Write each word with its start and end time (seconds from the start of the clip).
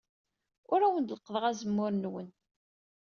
Ur 0.71 0.79
awen-d-leqqḍeɣ 0.83 1.43
azemmur-nwen. 1.45 2.27